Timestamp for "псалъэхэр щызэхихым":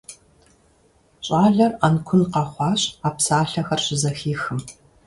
3.15-4.59